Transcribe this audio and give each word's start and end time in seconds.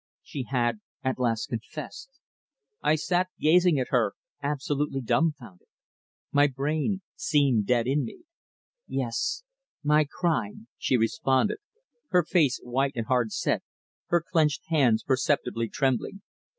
She 0.23 0.45
had 0.49 0.79
at 1.03 1.19
last 1.19 1.49
confessed. 1.49 2.09
I 2.81 2.95
sat 2.95 3.27
gazing 3.39 3.77
at 3.79 3.89
her 3.91 4.13
absolutely 4.41 4.99
dumbfounded. 4.99 5.67
My 6.31 6.47
brain 6.47 7.01
seemed 7.15 7.67
dead 7.67 7.85
in 7.85 8.03
me. 8.05 8.23
"Yes, 8.87 9.43
my 9.83 10.05
crime," 10.09 10.67
she 10.79 10.97
responded, 10.97 11.59
her 12.09 12.23
face 12.23 12.59
white 12.63 12.93
and 12.95 13.05
hard 13.05 13.31
set, 13.31 13.61
her 14.07 14.23
clenched 14.27 14.63
hands 14.69 15.03
perceptibly 15.03 15.69
trembling. 15.69 16.23